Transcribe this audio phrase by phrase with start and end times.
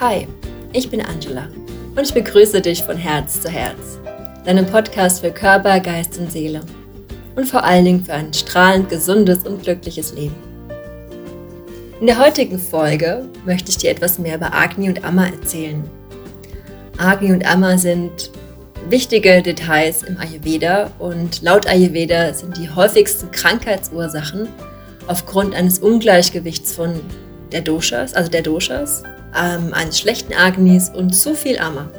[0.00, 0.28] Hi,
[0.72, 1.48] ich bin Angela
[1.96, 3.98] und ich begrüße dich von Herz zu Herz,
[4.44, 6.60] deinem Podcast für Körper, Geist und Seele
[7.34, 10.36] und vor allen Dingen für ein strahlend gesundes und glückliches Leben.
[12.00, 15.82] In der heutigen Folge möchte ich dir etwas mehr über Agni und Amma erzählen.
[16.96, 18.30] Agni und Amma sind
[18.88, 24.46] wichtige Details im Ayurveda und laut Ayurveda sind die häufigsten Krankheitsursachen
[25.08, 27.00] aufgrund eines Ungleichgewichts von
[27.50, 29.02] der Doshas, also der Doshas,
[29.36, 31.90] ähm, eines schlechten Agnis und zu viel Ama.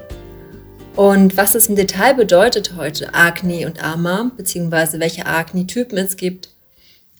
[0.96, 6.50] Und was es im Detail bedeutet heute, Agni und Ama, beziehungsweise welche Agni-Typen es gibt,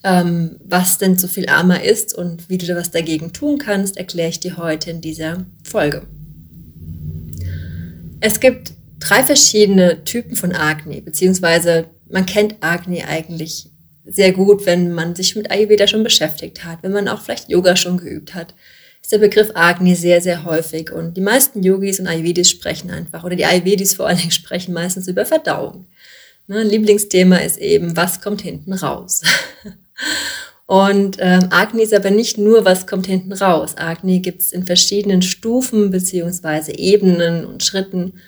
[0.04, 4.28] ähm, was denn zu viel Ama ist und wie du was dagegen tun kannst, erkläre
[4.28, 6.02] ich dir heute in dieser Folge.
[8.20, 13.70] Es gibt drei verschiedene Typen von Agni, beziehungsweise man kennt Agni eigentlich
[14.04, 17.76] sehr gut, wenn man sich mit Ayurveda schon beschäftigt hat, wenn man auch vielleicht Yoga
[17.76, 18.54] schon geübt hat,
[19.02, 20.92] ist der Begriff Agni sehr, sehr häufig.
[20.92, 24.72] Und die meisten Yogis und Ayurvedis sprechen einfach, oder die Ayurvedis vor allen Dingen sprechen
[24.72, 25.86] meistens über Verdauung.
[26.46, 29.22] Ne, Lieblingsthema ist eben, was kommt hinten raus?
[30.66, 33.76] Und ähm, Agni ist aber nicht nur, was kommt hinten raus.
[33.76, 38.20] Agni gibt es in verschiedenen Stufen beziehungsweise Ebenen und Schritten.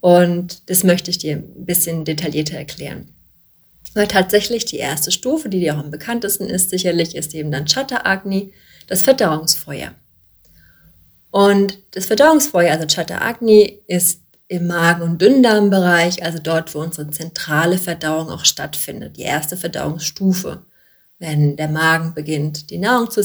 [0.00, 3.08] Und das möchte ich dir ein bisschen detaillierter erklären.
[3.94, 7.66] Weil tatsächlich die erste Stufe, die dir auch am bekanntesten ist, sicherlich ist eben dann
[7.66, 8.52] Chatta Agni,
[8.86, 9.92] das Verdauungsfeuer.
[11.30, 17.10] Und das Verdauungsfeuer, also Chatta Agni, ist im Magen- und Dünndarmbereich, also dort, wo unsere
[17.10, 20.62] zentrale Verdauung auch stattfindet, die erste Verdauungsstufe,
[21.18, 23.22] wenn der Magen beginnt, die Nahrung zu,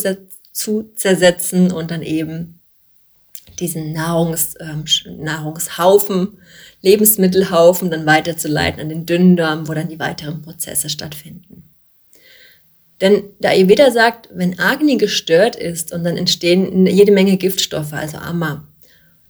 [0.51, 2.59] zu zersetzen und dann eben
[3.59, 4.83] diesen Nahrungs, ähm,
[5.19, 6.39] Nahrungshaufen,
[6.81, 11.62] Lebensmittelhaufen dann weiterzuleiten an den Dünndarm, wo dann die weiteren Prozesse stattfinden.
[13.01, 18.17] Denn der Ayurveda sagt, wenn Agni gestört ist und dann entstehen jede Menge Giftstoffe, also
[18.17, 18.67] Amma,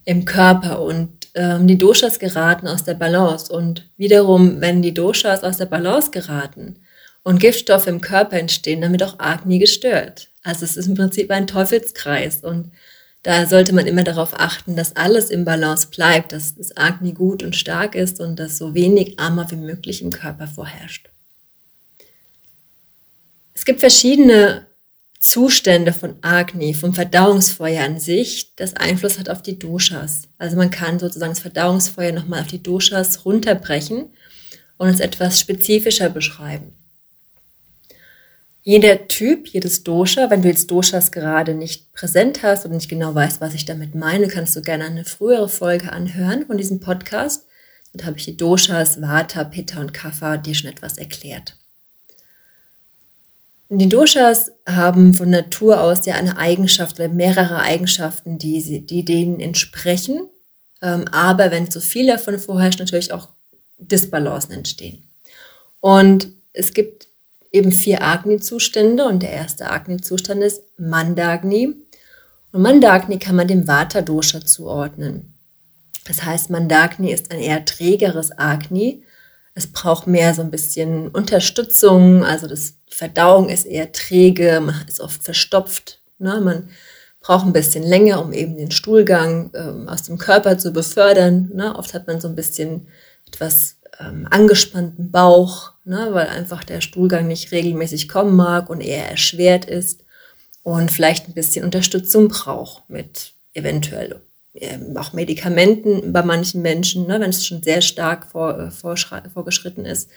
[0.05, 5.43] im Körper und ähm, die Doshas geraten aus der Balance und wiederum, wenn die Doshas
[5.43, 6.77] aus der Balance geraten
[7.23, 10.27] und Giftstoffe im Körper entstehen, dann wird auch Agni gestört.
[10.43, 12.71] Also es ist im Prinzip ein Teufelskreis und
[13.23, 17.41] da sollte man immer darauf achten, dass alles im Balance bleibt, dass das Agni gut
[17.41, 21.12] und stark ist und dass so wenig Amma wie möglich im Körper vorherrscht.
[23.63, 24.65] Es gibt verschiedene
[25.21, 30.23] Zustände von Agni, vom Verdauungsfeuer an sich, das Einfluss hat auf die Doshas.
[30.37, 34.09] Also man kann sozusagen das Verdauungsfeuer nochmal auf die Doshas runterbrechen
[34.77, 36.75] und es etwas spezifischer beschreiben.
[38.63, 43.15] Jeder Typ, jedes Dosha, wenn du jetzt Doshas gerade nicht präsent hast und nicht genau
[43.15, 47.45] weißt, was ich damit meine, kannst du gerne eine frühere Folge anhören von diesem Podcast.
[47.93, 51.55] Dort habe ich die Doshas, Vata, Pitta und Kapha dir schon etwas erklärt.
[53.69, 59.03] Die Doshas haben von Natur aus ja eine Eigenschaft oder mehrere Eigenschaften, die, sie, die
[59.03, 60.29] denen entsprechen.
[60.81, 63.29] Ähm, aber wenn zu viel davon vorherrscht, natürlich auch
[63.77, 65.03] Disbalancen entstehen.
[65.79, 67.07] Und es gibt
[67.51, 71.75] eben vier Agni-Zustände und der erste Agni-Zustand ist Mandagni.
[72.51, 75.33] Und Mandagni kann man dem Vata-Dosha zuordnen.
[76.05, 79.03] Das heißt, Mandagni ist ein eher trägeres Agni.
[79.55, 84.99] Es braucht mehr so ein bisschen Unterstützung, also das Verdauung ist eher träge, man ist
[84.99, 85.99] oft verstopft.
[86.17, 86.41] Ne?
[86.41, 86.69] Man
[87.21, 91.51] braucht ein bisschen länger, um eben den Stuhlgang ähm, aus dem Körper zu befördern.
[91.53, 91.75] Ne?
[91.75, 92.87] Oft hat man so ein bisschen
[93.27, 96.09] etwas ähm, angespannten Bauch, ne?
[96.11, 100.03] weil einfach der Stuhlgang nicht regelmäßig kommen mag und eher erschwert ist
[100.63, 104.21] und vielleicht ein bisschen Unterstützung braucht mit eventuell
[104.95, 107.19] auch Medikamenten bei manchen Menschen, ne?
[107.19, 110.09] wenn es schon sehr stark vor, äh, vorgeschritten ist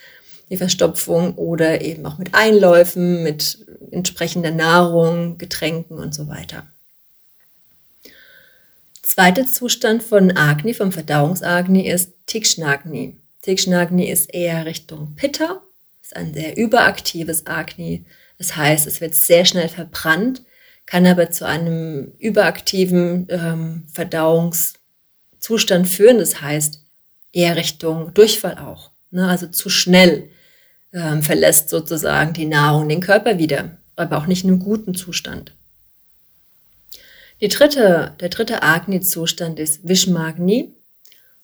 [0.50, 3.58] die Verstopfung oder eben auch mit Einläufen, mit
[3.90, 6.66] entsprechender Nahrung, Getränken und so weiter.
[9.02, 13.16] Zweiter Zustand von Agni, vom Verdauungsagni, ist Tikshnagni.
[13.42, 15.62] Tikshnagni ist eher Richtung Pitta,
[16.02, 18.04] ist ein sehr überaktives Agni.
[18.38, 20.42] Das heißt, es wird sehr schnell verbrannt,
[20.86, 26.18] kann aber zu einem überaktiven ähm, Verdauungszustand führen.
[26.18, 26.82] Das heißt,
[27.32, 28.92] eher Richtung Durchfall auch.
[29.10, 29.28] Ne?
[29.28, 30.30] Also zu schnell
[30.92, 35.52] ähm, verlässt sozusagen die Nahrung den Körper wieder, aber auch nicht in einem guten Zustand.
[37.40, 40.72] Die dritte, der dritte Agni-Zustand ist Vishmagni.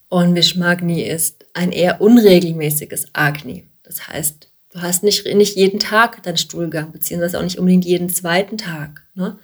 [0.09, 3.67] Und Vishmagni ist ein eher unregelmäßiges Agni.
[3.83, 8.09] Das heißt, du hast nicht, nicht jeden Tag deinen Stuhlgang, beziehungsweise auch nicht unbedingt jeden
[8.09, 9.03] zweiten Tag.
[9.15, 9.39] Ne?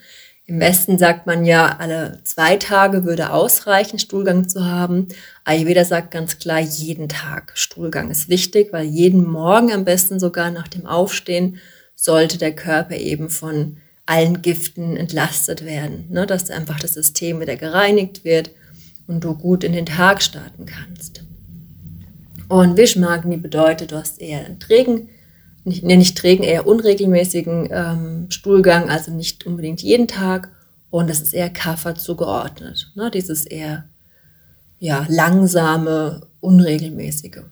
[0.46, 5.08] Im Westen sagt man ja, alle zwei Tage würde ausreichen, Stuhlgang zu haben.
[5.44, 10.50] Ayurveda sagt ganz klar, jeden Tag Stuhlgang ist wichtig, weil jeden Morgen am besten sogar
[10.50, 11.58] nach dem Aufstehen
[11.94, 13.76] sollte der Körper eben von
[14.06, 16.26] allen Giften entlastet werden, ne?
[16.26, 18.50] dass einfach das System wieder gereinigt wird
[19.06, 21.27] und du gut in den Tag starten kannst.
[22.48, 25.10] Und Vishmagni bedeutet, du hast eher einen trägen,
[25.64, 30.50] nicht, nicht trägen, eher unregelmäßigen ähm, Stuhlgang, also nicht unbedingt jeden Tag.
[30.90, 32.90] Und das ist eher Kapha zugeordnet.
[32.94, 33.10] Ne?
[33.10, 33.88] Dieses eher
[34.78, 37.42] ja, langsame, unregelmäßige.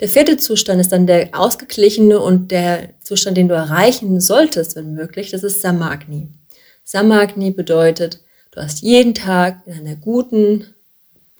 [0.00, 4.92] Der vierte Zustand ist dann der ausgeglichene und der Zustand, den du erreichen solltest, wenn
[4.92, 6.28] möglich, das ist Samagni.
[6.84, 8.22] Samagni bedeutet,
[8.52, 10.66] du hast jeden Tag in einer guten,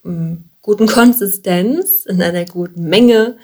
[0.02, 3.36] mm, guten Konsistenz, in einer guten Menge,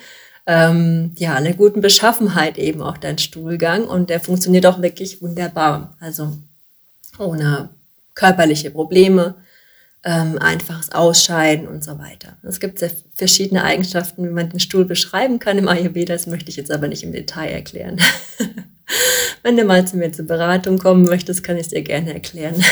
[0.46, 5.96] ähm, ja, einer guten Beschaffenheit eben auch dein Stuhlgang und der funktioniert auch wirklich wunderbar.
[6.00, 6.36] Also
[7.18, 7.70] ohne
[8.14, 9.36] körperliche Probleme,
[10.04, 12.36] ähm, einfaches Ausscheiden und so weiter.
[12.42, 16.12] Es gibt sehr verschiedene Eigenschaften, wie man den Stuhl beschreiben kann im Ayurveda.
[16.12, 17.98] Das möchte ich jetzt aber nicht im Detail erklären.
[19.42, 22.62] Wenn du mal zu mir zur Beratung kommen möchtest, kann ich es dir gerne erklären.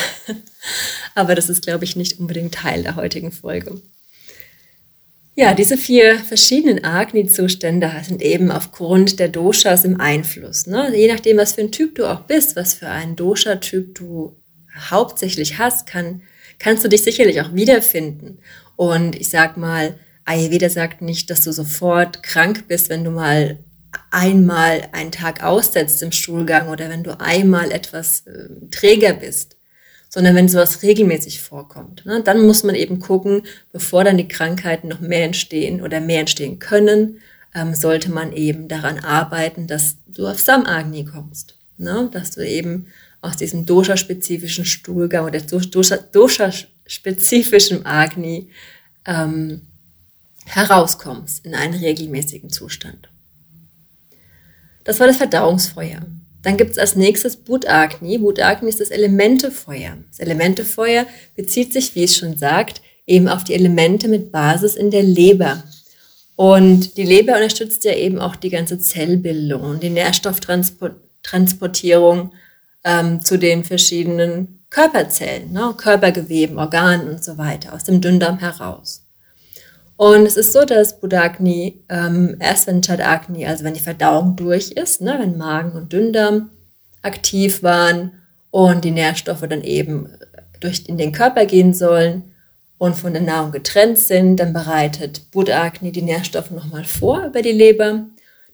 [1.15, 3.81] aber das ist, glaube ich, nicht unbedingt Teil der heutigen Folge.
[5.35, 10.67] Ja, diese vier verschiedenen Agni-Zustände sind eben aufgrund der Doshas im Einfluss.
[10.67, 10.95] Ne?
[10.95, 14.37] Je nachdem, was für ein Typ du auch bist, was für einen Dosha-Typ du
[14.91, 16.23] hauptsächlich hast, kann
[16.63, 18.39] kannst du dich sicherlich auch wiederfinden.
[18.77, 23.59] Und ich sag mal, Ayurveda sagt nicht, dass du sofort krank bist, wenn du mal
[24.11, 29.52] einmal einen Tag aussetzt im Stuhlgang oder wenn du einmal etwas äh, träger bist,
[30.13, 32.05] sondern wenn sowas regelmäßig vorkommt.
[32.05, 36.21] Ne, dann muss man eben gucken, bevor dann die Krankheiten noch mehr entstehen oder mehr
[36.21, 37.21] entstehen können,
[37.55, 41.57] ähm, sollte man eben daran arbeiten, dass du auf Samagni kommst.
[41.79, 42.89] Ne, dass du eben
[43.23, 48.51] aus diesem dosha-spezifischen Stuhlgang oder dosha-spezifischen Agni
[49.07, 49.63] ähm,
[50.45, 53.09] herauskommst in einen regelmäßigen Zustand.
[54.85, 56.03] Das war das Verdauungsfeuer.
[56.43, 58.19] Dann gibt es als nächstes Bhut-Agni.
[58.19, 59.99] Bhut-Agni ist das Elementefeuer.
[60.11, 61.07] Das Elementefeuer
[61.37, 65.63] bezieht sich, wie es schon sagt, eben auf die Elemente mit Basis in der Leber.
[66.35, 72.33] Und die Leber unterstützt ja eben auch die ganze Zellbildung und die Nährstofftransportierung
[72.85, 79.02] ähm, zu den verschiedenen Körperzellen, ne, Körpergeweben, Organen und so weiter aus dem Dünndarm heraus.
[80.03, 84.73] Und es ist so, dass Budagni ähm, erst wenn Chadagni, also wenn die Verdauung durch
[84.73, 86.51] ist, ne, wenn Magen und Dünndarm
[87.03, 88.11] aktiv waren
[88.51, 90.09] und die Nährstoffe dann eben
[90.59, 92.25] durch in den Körper gehen sollen
[92.79, 97.53] und von der Nahrung getrennt sind, dann bereitet Budagni die Nährstoffe nochmal vor über die
[97.53, 98.07] Leber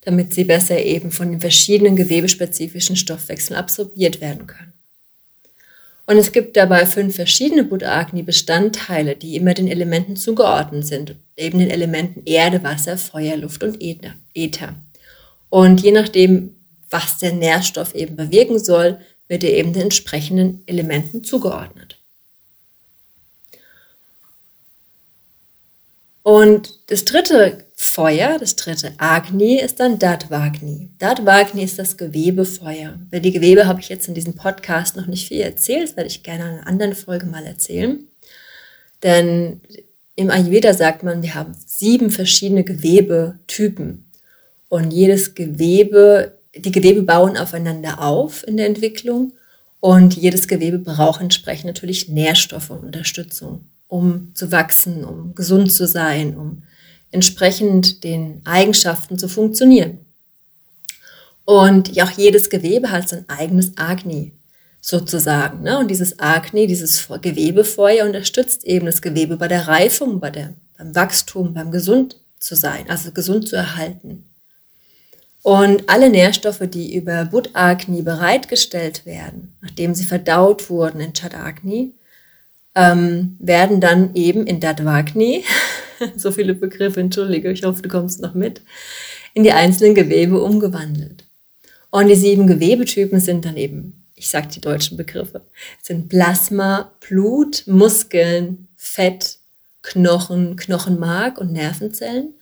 [0.02, 4.72] damit sie besser eben von den verschiedenen gewebespezifischen Stoffwechseln absorbiert werden können.
[6.08, 11.68] Und es gibt dabei fünf verschiedene Buddha-Agni-Bestandteile, die immer den Elementen zugeordnet sind, eben den
[11.68, 13.76] Elementen Erde, Wasser, Feuer, Luft und
[14.34, 14.74] Äther.
[15.50, 16.56] Und je nachdem,
[16.88, 21.98] was der Nährstoff eben bewirken soll, wird er eben den entsprechenden Elementen zugeordnet.
[26.22, 30.90] Und das dritte Feuer, das dritte Agni, ist dann Datvagni.
[30.98, 32.98] Datvagni ist das Gewebefeuer.
[33.06, 36.10] Über die Gewebe habe ich jetzt in diesem Podcast noch nicht viel erzählt, das werde
[36.10, 38.00] ich gerne in einer anderen Folge mal erzählen.
[39.04, 39.60] Denn
[40.16, 44.10] im Ayurveda sagt man, wir haben sieben verschiedene Gewebetypen.
[44.68, 49.34] Und jedes Gewebe, die Gewebe bauen aufeinander auf in der Entwicklung.
[49.78, 55.86] Und jedes Gewebe braucht entsprechend natürlich Nährstoffe und Unterstützung, um zu wachsen, um gesund zu
[55.86, 56.64] sein, um
[57.10, 59.98] entsprechend den Eigenschaften zu funktionieren.
[61.44, 64.32] Und auch jedes Gewebe hat sein eigenes Agni
[64.80, 65.62] sozusagen.
[65.62, 65.78] Ne?
[65.78, 70.94] Und dieses Agni, dieses Gewebefeuer unterstützt eben das Gewebe bei der Reifung, bei der, beim
[70.94, 74.24] Wachstum, beim gesund zu sein, also gesund zu erhalten.
[75.42, 81.94] Und alle Nährstoffe, die über Buddhagni bereitgestellt werden, nachdem sie verdaut wurden in Chadagni,
[82.74, 85.44] ähm, werden dann eben in Dadvagni
[86.16, 88.62] so viele Begriffe, entschuldige, ich hoffe, du kommst noch mit,
[89.34, 91.24] in die einzelnen Gewebe umgewandelt.
[91.90, 95.42] Und die sieben Gewebetypen sind dann eben, ich sage die deutschen Begriffe,
[95.82, 99.38] sind Plasma, Blut, Muskeln, Fett,
[99.82, 102.34] Knochen, Knochenmark und Nervenzellen.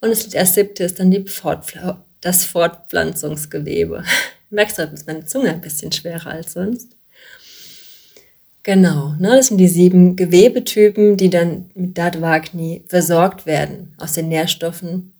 [0.00, 4.02] Und das siebte ist dann die Fortpfl das Fortpflanzungsgewebe.
[4.50, 6.93] Merkst du, ist meine Zunge ein bisschen schwerer als sonst.
[8.64, 14.28] Genau, ne, das sind die sieben Gewebetypen, die dann mit Dadvagni versorgt werden aus den
[14.28, 15.12] Nährstoffen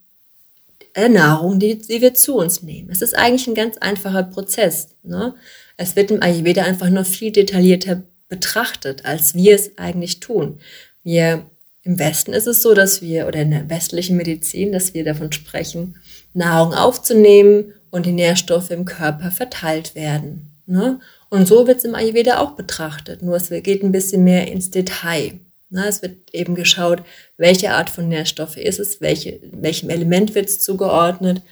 [0.96, 2.88] der Nahrung, die, die wir zu uns nehmen.
[2.90, 4.88] Es ist eigentlich ein ganz einfacher Prozess.
[5.02, 5.34] Ne?
[5.76, 10.60] Es wird im Ayurveda einfach nur viel detaillierter betrachtet, als wir es eigentlich tun.
[11.02, 11.44] Wir
[11.82, 15.32] im Westen ist es so, dass wir, oder in der westlichen Medizin, dass wir davon
[15.32, 15.96] sprechen,
[16.32, 20.54] Nahrung aufzunehmen und die Nährstoffe im Körper verteilt werden.
[20.64, 21.00] Ne?
[21.34, 24.70] Und so wird es im Ayurveda auch betrachtet, nur es geht ein bisschen mehr ins
[24.70, 25.40] Detail.
[25.68, 25.84] Ne?
[25.88, 27.02] Es wird eben geschaut,
[27.38, 31.42] welche Art von Nährstoffe ist es, welche, welchem Element wird es zugeordnet,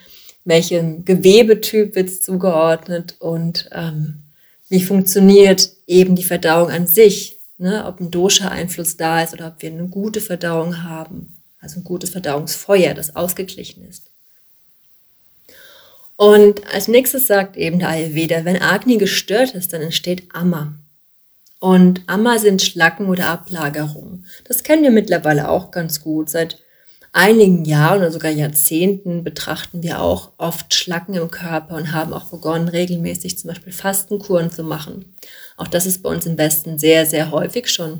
[0.44, 4.20] welchem Gewebetyp wird es zugeordnet und ähm,
[4.68, 7.84] wie funktioniert eben die Verdauung an sich, ne?
[7.84, 12.10] ob ein Dosha-Einfluss da ist oder ob wir eine gute Verdauung haben, also ein gutes
[12.10, 14.11] Verdauungsfeuer, das ausgeglichen ist.
[16.22, 20.76] Und als nächstes sagt eben der Ayurveda, wenn Agni gestört ist, dann entsteht Amma.
[21.58, 24.24] Und Amma sind Schlacken oder Ablagerungen.
[24.44, 26.30] Das kennen wir mittlerweile auch ganz gut.
[26.30, 26.58] Seit
[27.10, 32.26] einigen Jahren oder sogar Jahrzehnten betrachten wir auch oft Schlacken im Körper und haben auch
[32.26, 35.16] begonnen, regelmäßig zum Beispiel Fastenkuren zu machen.
[35.56, 37.98] Auch das ist bei uns im Westen sehr, sehr häufig schon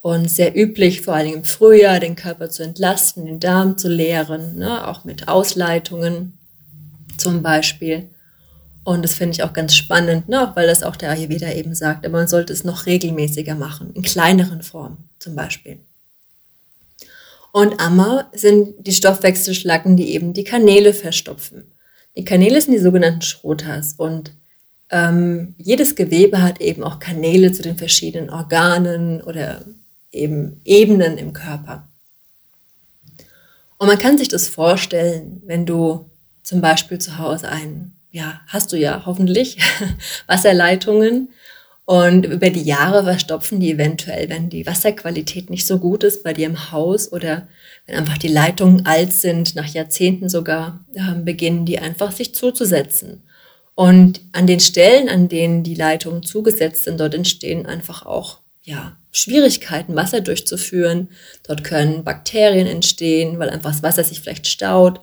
[0.00, 4.58] und sehr üblich, vor allem im Frühjahr, den Körper zu entlasten, den Darm zu leeren,
[4.58, 6.38] ne, auch mit Ausleitungen
[7.22, 8.10] zum Beispiel.
[8.84, 12.04] Und das finde ich auch ganz spannend, ne, weil das auch der Ayurveda eben sagt,
[12.04, 15.78] aber man sollte es noch regelmäßiger machen, in kleineren Formen zum Beispiel.
[17.52, 21.70] Und Amma sind die Stoffwechselschlacken, die eben die Kanäle verstopfen.
[22.16, 24.32] Die Kanäle sind die sogenannten Schrotas und
[24.90, 29.64] ähm, jedes Gewebe hat eben auch Kanäle zu den verschiedenen Organen oder
[30.10, 31.88] eben Ebenen im Körper.
[33.78, 36.10] Und man kann sich das vorstellen, wenn du
[36.42, 39.58] zum Beispiel zu Hause ein, ja, hast du ja hoffentlich,
[40.26, 41.28] Wasserleitungen
[41.84, 46.32] und über die Jahre verstopfen die eventuell, wenn die Wasserqualität nicht so gut ist bei
[46.32, 47.48] dir im Haus oder
[47.86, 53.22] wenn einfach die Leitungen alt sind, nach Jahrzehnten sogar, äh, beginnen die einfach sich zuzusetzen.
[53.74, 58.96] Und an den Stellen, an denen die Leitungen zugesetzt sind, dort entstehen einfach auch, ja,
[59.10, 61.08] Schwierigkeiten, Wasser durchzuführen.
[61.46, 65.00] Dort können Bakterien entstehen, weil einfach das Wasser sich vielleicht staut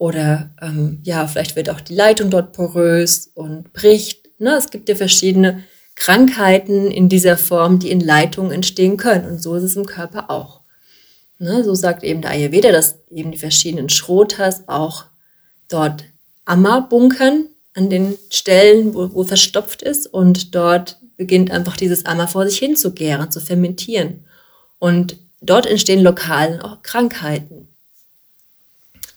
[0.00, 4.30] oder ähm, ja, vielleicht wird auch die Leitung dort porös und bricht.
[4.40, 4.56] Ne?
[4.56, 5.62] Es gibt ja verschiedene
[5.94, 9.26] Krankheiten in dieser Form, die in Leitungen entstehen können.
[9.28, 10.62] Und so ist es im Körper auch.
[11.38, 15.04] Ne, so sagt eben der Ayurveda, dass eben die verschiedenen Schrotas auch
[15.68, 16.04] dort
[16.46, 20.06] Amma bunkern an den Stellen, wo, wo verstopft ist.
[20.06, 24.24] Und dort beginnt einfach dieses Amma vor sich hin zu gären, zu fermentieren.
[24.78, 27.69] Und dort entstehen lokal auch Krankheiten.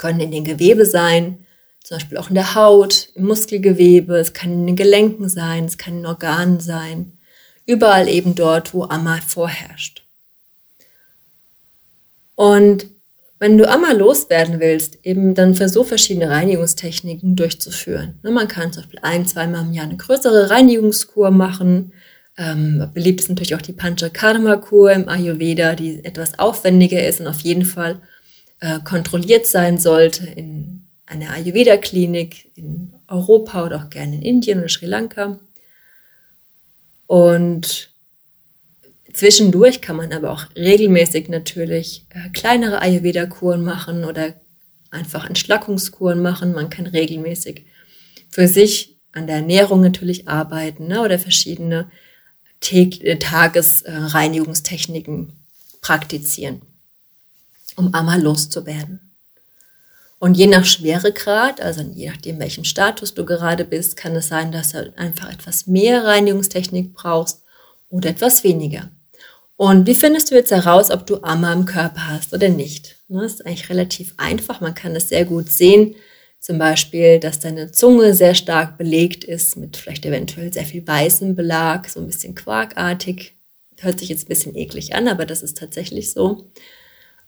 [0.03, 1.45] Können in den Gewebe sein,
[1.81, 5.77] zum Beispiel auch in der Haut, im Muskelgewebe, es kann in den Gelenken sein, es
[5.77, 7.13] kann in Organen sein,
[7.65, 10.03] überall eben dort, wo Amma vorherrscht.
[12.35, 12.87] Und
[13.39, 18.19] wenn du Amma loswerden willst, eben dann versuch verschiedene Reinigungstechniken durchzuführen.
[18.23, 21.93] Ne, man kann zum Beispiel ein, zweimal im Jahr eine größere Reinigungskur machen.
[22.37, 27.39] Ähm, beliebt ist natürlich auch die Panchakarma-Kur im Ayurveda, die etwas aufwendiger ist und auf
[27.39, 28.01] jeden Fall
[28.63, 34.69] äh, kontrolliert sein sollte in eine Ayurveda-Klinik in Europa oder auch gerne in Indien oder
[34.69, 35.41] Sri Lanka.
[37.05, 37.89] Und
[39.11, 44.35] zwischendurch kann man aber auch regelmäßig natürlich äh, kleinere Ayurveda-Kuren machen oder
[44.91, 46.53] einfach Entschlackungskuren machen.
[46.53, 47.65] Man kann regelmäßig
[48.29, 51.91] für sich an der Ernährung natürlich arbeiten ne, oder verschiedene
[52.71, 55.33] äh, Tagesreinigungstechniken
[55.81, 56.61] praktizieren,
[57.77, 59.13] um einmal loszuwerden.
[60.19, 64.53] Und je nach Schweregrad, also je nachdem, welchem Status du gerade bist, kann es sein,
[64.53, 67.43] dass du einfach etwas mehr Reinigungstechnik brauchst
[67.89, 68.89] oder etwas weniger.
[69.57, 72.95] Und wie findest du jetzt heraus, ob du Amma im Körper hast oder nicht?
[73.07, 74.61] Das ne, ist eigentlich relativ einfach.
[74.61, 75.95] Man kann es sehr gut sehen.
[76.39, 81.35] Zum Beispiel, dass deine Zunge sehr stark belegt ist mit vielleicht eventuell sehr viel weißem
[81.35, 83.35] Belag, so ein bisschen quarkartig.
[83.77, 86.49] Hört sich jetzt ein bisschen eklig an, aber das ist tatsächlich so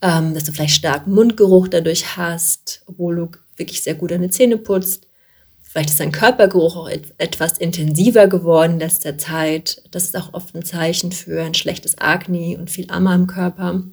[0.01, 4.57] ähm, dass du vielleicht starken Mundgeruch dadurch hast, obwohl du wirklich sehr gut deine Zähne
[4.57, 5.07] putzt.
[5.61, 9.83] Vielleicht ist dein Körpergeruch auch etwas intensiver geworden in letzter Zeit.
[9.91, 13.83] Das ist auch oft ein Zeichen für ein schlechtes Agni und viel Amma im Körper.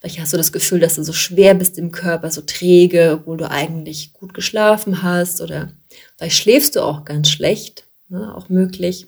[0.00, 3.36] Vielleicht hast du das Gefühl, dass du so schwer bist im Körper, so träge, obwohl
[3.36, 5.40] du eigentlich gut geschlafen hast.
[5.40, 5.70] Oder
[6.16, 9.06] vielleicht schläfst du auch ganz schlecht, ne, auch möglich.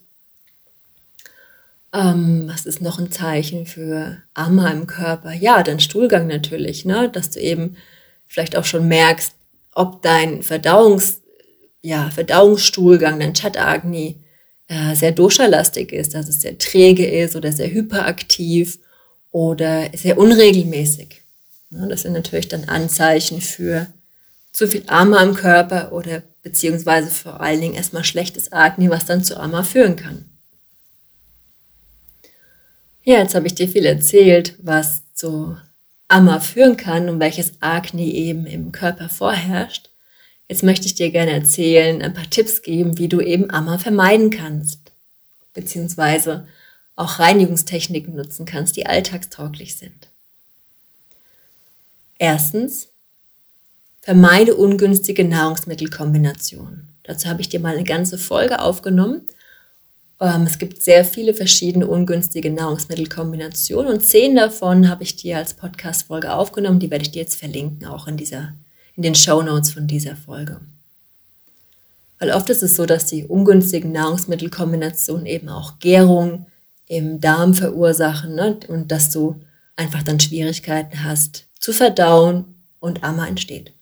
[1.94, 5.32] Ähm, was ist noch ein Zeichen für Amma im Körper?
[5.32, 7.08] Ja, dein Stuhlgang natürlich, ne?
[7.08, 7.76] dass du eben
[8.26, 9.34] vielleicht auch schon merkst,
[9.74, 11.20] ob dein Verdauungs,
[11.82, 14.16] ja, Verdauungsstuhlgang, dein Chatagni,
[14.66, 18.78] äh, sehr doshalastig ist, dass es sehr träge ist oder sehr hyperaktiv
[19.30, 21.22] oder sehr unregelmäßig.
[21.70, 21.86] Ne?
[21.88, 23.86] Das sind natürlich dann Anzeichen für
[24.52, 29.22] zu viel Ama im Körper oder beziehungsweise vor allen Dingen erstmal schlechtes Agni, was dann
[29.22, 30.24] zu Ama führen kann.
[33.06, 35.56] Ja, jetzt habe ich dir viel erzählt, was zu
[36.08, 39.90] Amma führen kann und welches Agni eben im Körper vorherrscht.
[40.48, 44.30] Jetzt möchte ich dir gerne erzählen, ein paar Tipps geben, wie du eben Ammer vermeiden
[44.30, 44.92] kannst,
[45.52, 46.48] beziehungsweise
[46.96, 50.08] auch Reinigungstechniken nutzen kannst, die alltagstauglich sind.
[52.18, 52.88] Erstens,
[54.00, 56.88] vermeide ungünstige Nahrungsmittelkombinationen.
[57.02, 59.26] Dazu habe ich dir mal eine ganze Folge aufgenommen.
[60.20, 65.54] Ähm, es gibt sehr viele verschiedene ungünstige Nahrungsmittelkombinationen und zehn davon habe ich dir als
[65.54, 66.78] Podcast-Folge aufgenommen.
[66.78, 68.54] Die werde ich dir jetzt verlinken, auch in, dieser,
[68.96, 70.60] in den Show Notes von dieser Folge.
[72.18, 76.46] Weil oft ist es so, dass die ungünstigen Nahrungsmittelkombinationen eben auch Gärung
[76.86, 78.58] im Darm verursachen ne?
[78.68, 79.40] und dass du
[79.76, 83.73] einfach dann Schwierigkeiten hast zu verdauen und Amma entsteht.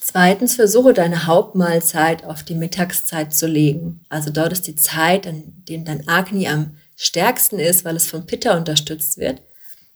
[0.00, 4.00] Zweitens, versuche deine Hauptmahlzeit auf die Mittagszeit zu legen.
[4.08, 8.26] Also dort ist die Zeit, an dem dein Agni am stärksten ist, weil es von
[8.26, 9.42] Pitta unterstützt wird.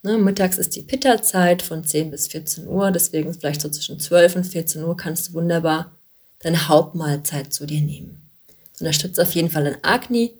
[0.02, 4.36] Ne, mittags ist die Pitta-Zeit von 10 bis 14 Uhr, deswegen vielleicht so zwischen 12
[4.36, 5.92] und 14 Uhr kannst du wunderbar
[6.40, 8.30] deine Hauptmahlzeit zu dir nehmen.
[8.72, 10.34] Das unterstützt auf jeden Fall dein Agni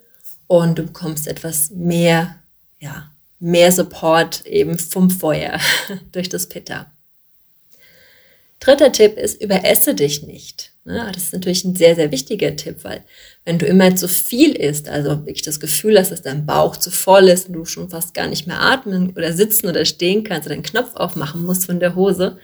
[0.47, 2.37] und du bekommst etwas mehr,
[2.79, 5.59] ja, mehr Support eben vom Feuer
[6.13, 6.93] durch das Pitta.
[8.65, 10.73] Dritter Tipp ist, überesse dich nicht.
[10.87, 13.03] Das ist natürlich ein sehr, sehr wichtiger Tipp, weil
[13.45, 16.91] wenn du immer zu viel isst, also wirklich das Gefühl hast, dass dein Bauch zu
[16.91, 20.47] voll ist und du schon fast gar nicht mehr atmen oder sitzen oder stehen kannst
[20.47, 22.39] oder den Knopf aufmachen musst von der Hose,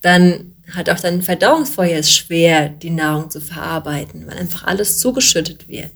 [0.00, 5.66] dann hat auch dein Verdauungsfeuer es schwer, die Nahrung zu verarbeiten, weil einfach alles zugeschüttet
[5.66, 5.90] wird.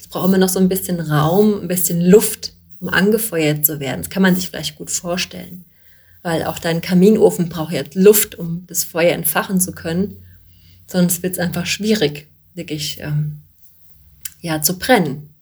[0.00, 4.00] Es braucht immer noch so ein bisschen Raum, ein bisschen Luft, um angefeuert zu werden.
[4.00, 5.66] Das kann man sich vielleicht gut vorstellen
[6.26, 10.26] weil auch dein Kaminofen braucht jetzt Luft, um das Feuer entfachen zu können.
[10.88, 13.42] Sonst wird es einfach schwierig, wirklich ähm,
[14.40, 15.32] ja, zu brennen.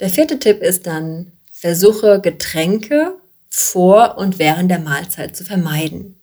[0.00, 3.14] Der vierte Tipp ist dann, versuche Getränke
[3.48, 6.16] vor und während der Mahlzeit zu vermeiden.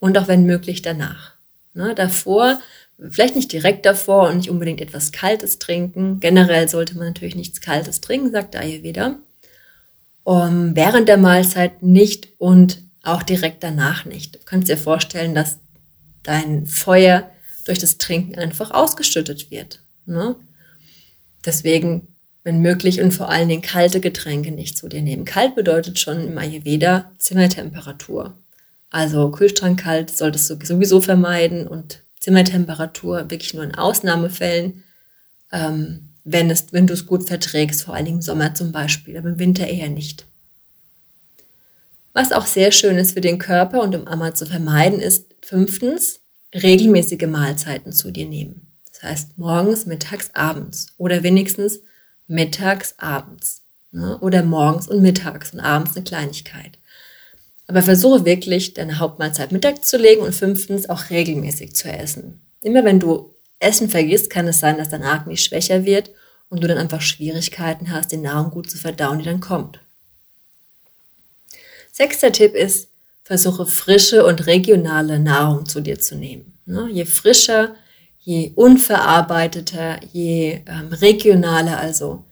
[0.00, 1.34] Und auch wenn möglich danach.
[1.72, 2.60] Ne, davor,
[2.98, 6.18] vielleicht nicht direkt davor und nicht unbedingt etwas Kaltes trinken.
[6.18, 9.20] Generell sollte man natürlich nichts Kaltes trinken, sagt Ayurveda
[10.24, 14.34] um, während der Mahlzeit nicht und auch direkt danach nicht.
[14.34, 15.58] Du kannst dir vorstellen, dass
[16.22, 17.30] dein Feuer
[17.64, 19.82] durch das Trinken einfach ausgeschüttet wird.
[20.06, 20.36] Ne?
[21.44, 22.08] Deswegen,
[22.44, 25.24] wenn möglich und vor allen Dingen kalte Getränke nicht zu dir nehmen.
[25.24, 28.34] Kalt bedeutet schon im Ayurveda Zimmertemperatur.
[28.90, 34.84] Also Kühlschrank kalt solltest du sowieso vermeiden und Zimmertemperatur wirklich nur in Ausnahmefällen.
[35.52, 39.16] Ähm, wenn, es, wenn du es gut verträgst, vor allen Dingen im Sommer zum Beispiel,
[39.16, 40.26] aber im Winter eher nicht.
[42.12, 46.20] Was auch sehr schön ist für den Körper und um Amma zu vermeiden, ist fünftens,
[46.54, 48.66] regelmäßige Mahlzeiten zu dir nehmen.
[48.92, 51.80] Das heißt morgens, mittags, abends oder wenigstens
[52.26, 53.62] mittags, abends.
[53.92, 54.18] Ne?
[54.20, 56.78] Oder morgens und mittags und abends eine Kleinigkeit.
[57.66, 62.40] Aber versuche wirklich, deine Hauptmahlzeit mittags zu legen und fünftens auch regelmäßig zu essen.
[62.62, 66.10] Immer wenn du Essen vergisst, kann es sein, dass dein Agni schwächer wird
[66.48, 69.80] und du dann einfach Schwierigkeiten hast, die Nahrung gut zu verdauen, die dann kommt.
[71.92, 72.88] Sechster Tipp ist,
[73.22, 76.58] versuche frische und regionale Nahrung zu dir zu nehmen.
[76.66, 76.88] Ne?
[76.90, 77.74] Je frischer,
[78.18, 82.24] je unverarbeiteter, je ähm, regionaler, also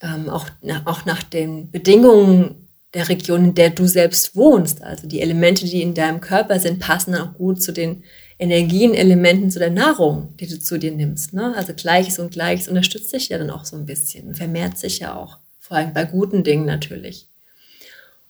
[0.00, 0.46] ähm, auch,
[0.84, 4.82] auch nach den Bedingungen der Region, in der du selbst wohnst.
[4.82, 8.04] Also die Elemente, die in deinem Körper sind, passen auch gut zu den
[8.38, 11.32] Energienelementen zu der Nahrung, die du zu dir nimmst.
[11.32, 11.54] Ne?
[11.56, 15.14] Also Gleiches und Gleiches unterstützt sich ja dann auch so ein bisschen, vermehrt sich ja
[15.14, 17.26] auch, vor allem bei guten Dingen natürlich.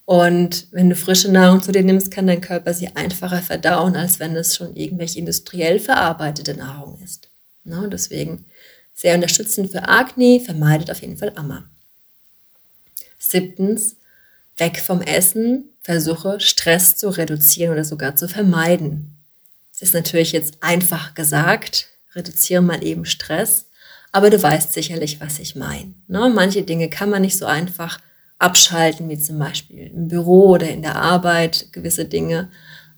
[0.04, 4.20] Und wenn du frische Nahrung zu dir nimmst, kann dein Körper sie einfacher verdauen, als
[4.20, 7.28] wenn es schon irgendwelche industriell verarbeitete Nahrung ist.
[7.64, 7.88] Ne?
[7.90, 8.44] Deswegen
[8.94, 11.64] sehr unterstützend für Agni, vermeidet auf jeden Fall Amma.
[13.18, 13.96] Siebtens,
[14.56, 19.15] weg vom Essen, versuche Stress zu reduzieren oder sogar zu vermeiden.
[19.80, 23.66] Ist natürlich jetzt einfach gesagt, reduziere mal eben Stress,
[24.10, 25.92] aber du weißt sicherlich, was ich meine.
[26.08, 26.32] Ne?
[26.34, 27.98] Manche Dinge kann man nicht so einfach
[28.38, 32.48] abschalten, wie zum Beispiel im Büro oder in der Arbeit, gewisse Dinge.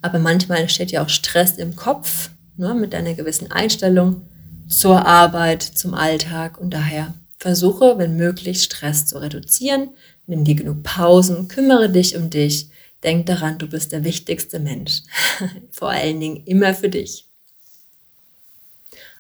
[0.00, 2.74] Aber manchmal entsteht ja auch Stress im Kopf ne?
[2.74, 4.22] mit einer gewissen Einstellung
[4.68, 9.90] zur Arbeit, zum Alltag und daher versuche, wenn möglich, Stress zu reduzieren.
[10.26, 12.68] Nimm dir genug Pausen, kümmere dich um dich,
[13.02, 15.02] Denk daran, du bist der wichtigste Mensch.
[15.70, 17.26] Vor allen Dingen immer für dich.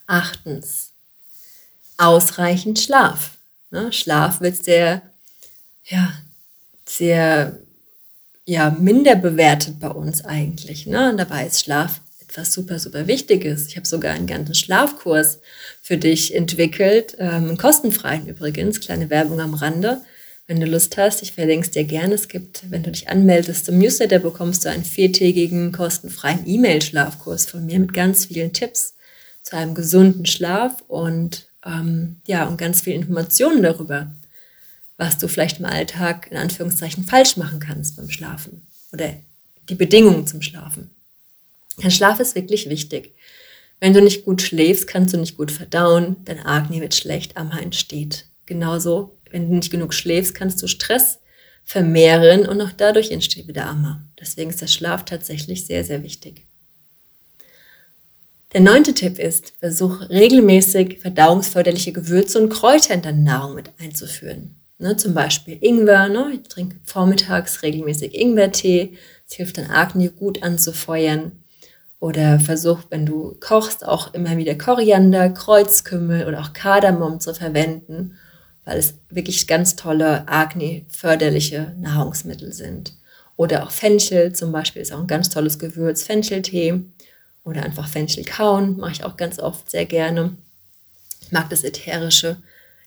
[0.06, 0.90] Achtens,
[1.96, 3.38] ausreichend Schlaf.
[3.70, 3.92] Ne?
[3.92, 5.02] Schlaf wird sehr,
[5.84, 6.12] ja,
[6.86, 7.58] sehr,
[8.46, 10.86] ja, minder bewertet bei uns eigentlich.
[10.86, 11.10] Ne?
[11.10, 13.68] Und dabei ist Schlaf etwas super, super Wichtiges.
[13.68, 15.40] Ich habe sogar einen ganzen Schlafkurs
[15.82, 20.02] für dich entwickelt, ähm, kostenfreien übrigens, kleine Werbung am Rande
[20.48, 22.14] Wenn du Lust hast, ich verlinke es dir gerne.
[22.14, 27.66] Es gibt, wenn du dich anmeldest zum Newsletter, bekommst du einen viertägigen kostenfreien E-Mail-Schlafkurs von
[27.66, 28.96] mir mit ganz vielen Tipps
[29.42, 34.10] zu einem gesunden Schlaf und ähm, ja und ganz vielen Informationen darüber,
[34.96, 39.16] was du vielleicht im Alltag in Anführungszeichen falsch machen kannst beim Schlafen oder
[39.68, 40.90] die Bedingungen zum Schlafen.
[41.76, 43.14] Dein Schlaf ist wirklich wichtig.
[43.80, 47.58] Wenn du nicht gut schläfst, kannst du nicht gut verdauen, dein Agni wird schlecht, Amma
[47.58, 48.24] entsteht.
[48.46, 51.18] Genauso wenn du nicht genug schläfst, kannst du Stress
[51.64, 54.02] vermehren und auch dadurch entsteht wieder Amma.
[54.18, 56.46] Deswegen ist der Schlaf tatsächlich sehr, sehr wichtig.
[58.54, 64.54] Der neunte Tipp ist, versuch regelmäßig verdauungsförderliche Gewürze und Kräuter in deine Nahrung mit einzuführen.
[64.78, 66.30] Ne, zum Beispiel Ingwer, ne?
[66.34, 68.96] ich trinke vormittags regelmäßig Ingwertee,
[69.28, 71.32] es hilft dann Agni gut anzufeuern.
[72.00, 78.16] Oder versuch, wenn du kochst, auch immer wieder Koriander, Kreuzkümmel oder auch Kardamom zu verwenden
[78.68, 82.92] weil es wirklich ganz tolle Akne-förderliche Nahrungsmittel sind.
[83.34, 86.82] Oder auch Fenchel zum Beispiel ist auch ein ganz tolles Gewürz, Fencheltee
[87.44, 90.36] oder einfach Fenchel kauen, mache ich auch ganz oft sehr gerne.
[91.22, 92.36] Ich mag das ätherische,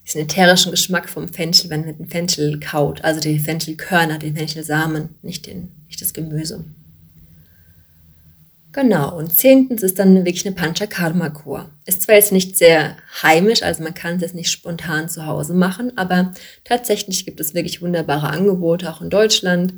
[0.06, 5.16] diesen ätherischen Geschmack vom Fenchel, wenn man den Fenchel kaut, also die Fenchelkörner, den Fenchelsamen,
[5.24, 6.64] nicht, den, nicht das Gemüse.
[8.74, 11.70] Genau, und zehntens ist dann wirklich eine Panchakarma-Kur.
[11.86, 15.54] Ist zwar jetzt nicht sehr heimisch, also man kann es jetzt nicht spontan zu Hause
[15.54, 19.74] machen, aber tatsächlich gibt es wirklich wunderbare Angebote, auch in Deutschland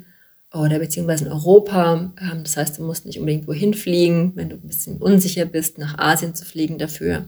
[0.53, 2.13] oder beziehungsweise in Europa.
[2.21, 5.79] Ähm, das heißt, du musst nicht unbedingt wohin fliegen, wenn du ein bisschen unsicher bist,
[5.79, 7.27] nach Asien zu fliegen dafür.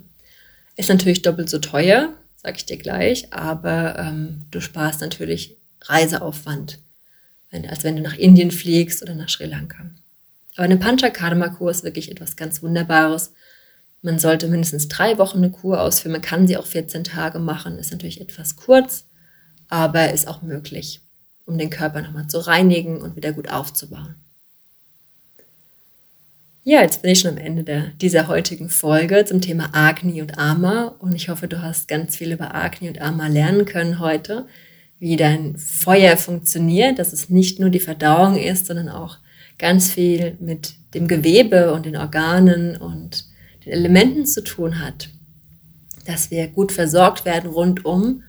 [0.76, 6.80] Ist natürlich doppelt so teuer, sag ich dir gleich, aber ähm, du sparst natürlich Reiseaufwand,
[7.70, 9.86] als wenn du nach Indien fliegst oder nach Sri Lanka.
[10.56, 13.34] Aber eine Panchakarma-Kur ist wirklich etwas ganz Wunderbares.
[14.02, 16.14] Man sollte mindestens drei Wochen eine Kur ausführen.
[16.14, 17.78] Man kann sie auch 14 Tage machen.
[17.78, 19.06] Ist natürlich etwas kurz,
[19.68, 21.02] aber ist auch möglich,
[21.46, 24.16] um den Körper nochmal zu reinigen und wieder gut aufzubauen.
[26.68, 30.40] Ja, jetzt bin ich schon am Ende der, dieser heutigen Folge zum Thema Agni und
[30.40, 34.48] Ama und ich hoffe, du hast ganz viel über Agni und Ama lernen können heute,
[34.98, 39.20] wie dein Feuer funktioniert, dass es nicht nur die Verdauung ist, sondern auch
[39.58, 43.26] ganz viel mit dem Gewebe und den Organen und
[43.66, 45.10] den Elementen zu tun hat,
[46.06, 48.24] dass wir gut versorgt werden rundum,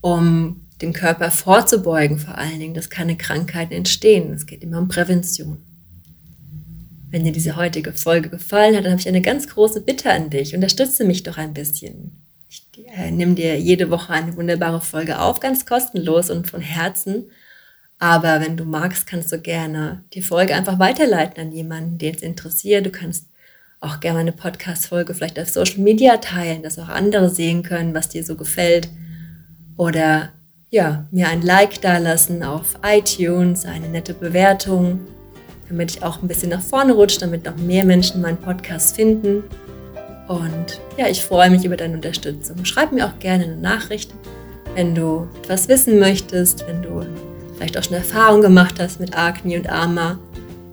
[0.00, 4.32] um dem Körper vorzubeugen, vor allen Dingen, dass keine Krankheiten entstehen.
[4.32, 5.58] Es geht immer um Prävention.
[7.10, 10.30] Wenn dir diese heutige Folge gefallen hat, dann habe ich eine ganz große Bitte an
[10.30, 10.54] dich.
[10.54, 12.22] Unterstütze mich doch ein bisschen.
[12.48, 12.64] Ich
[12.94, 17.24] äh, nehme dir jede Woche eine wunderbare Folge auf, ganz kostenlos und von Herzen.
[17.98, 22.22] Aber wenn du magst, kannst du gerne die Folge einfach weiterleiten an jemanden, den es
[22.22, 22.86] interessiert.
[22.86, 23.26] Du kannst
[23.80, 28.08] auch gerne eine Podcast-Folge vielleicht auf Social Media teilen, dass auch andere sehen können, was
[28.08, 28.88] dir so gefällt.
[29.76, 30.30] Oder
[30.70, 35.00] ja, mir ein Like dalassen auf iTunes, eine nette Bewertung,
[35.68, 39.44] damit ich auch ein bisschen nach vorne rutsche, damit noch mehr Menschen meinen Podcast finden.
[40.28, 42.64] Und ja, ich freue mich über deine Unterstützung.
[42.64, 44.12] Schreib mir auch gerne eine Nachricht,
[44.74, 47.06] wenn du etwas wissen möchtest, wenn du
[47.58, 50.18] vielleicht auch schon Erfahrung gemacht hast mit Agni und Ama.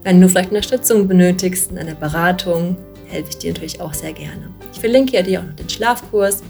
[0.03, 4.49] Wenn du vielleicht Unterstützung benötigst in einer Beratung, helfe ich dir natürlich auch sehr gerne.
[4.71, 6.43] Ich verlinke dir auch noch den Schlafkurs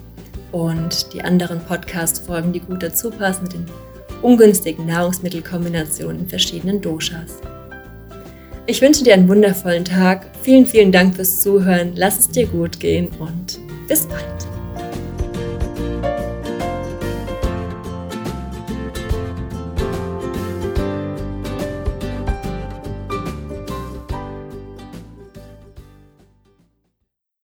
[0.52, 3.66] und die anderen Podcast-Folgen, die gut dazu passen mit den
[4.22, 7.40] ungünstigen Nahrungsmittelkombinationen in verschiedenen Doshas.
[8.68, 10.26] Ich wünsche dir einen wundervollen Tag.
[10.42, 11.92] Vielen, vielen Dank fürs Zuhören.
[11.96, 14.55] Lass es dir gut gehen und bis bald.